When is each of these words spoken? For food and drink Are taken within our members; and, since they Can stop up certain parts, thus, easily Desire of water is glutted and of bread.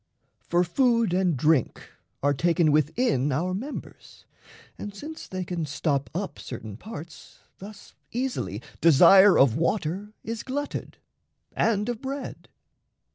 For 0.39 0.63
food 0.63 1.13
and 1.13 1.37
drink 1.37 1.91
Are 2.23 2.33
taken 2.33 2.71
within 2.71 3.31
our 3.31 3.53
members; 3.53 4.25
and, 4.75 4.95
since 4.95 5.27
they 5.27 5.45
Can 5.45 5.67
stop 5.67 6.09
up 6.15 6.39
certain 6.39 6.75
parts, 6.75 7.41
thus, 7.59 7.93
easily 8.11 8.63
Desire 8.81 9.37
of 9.37 9.55
water 9.57 10.15
is 10.23 10.41
glutted 10.41 10.97
and 11.55 11.87
of 11.87 12.01
bread. 12.01 12.49